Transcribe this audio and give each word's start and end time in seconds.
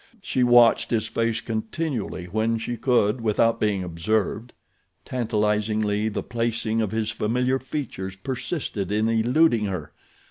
She 0.23 0.41
watched 0.41 0.89
his 0.89 1.05
face 1.07 1.41
continually 1.41 2.25
when 2.25 2.57
she 2.57 2.75
could 2.75 3.21
without 3.21 3.59
being 3.59 3.83
observed. 3.83 4.51
Tantalizingly 5.05 6.09
the 6.09 6.23
placing 6.23 6.81
of 6.81 6.89
his 6.91 7.11
familiar 7.11 7.59
features 7.59 8.15
persisted 8.15 8.91
in 8.91 9.07
eluding 9.07 9.65
her. 9.65 9.91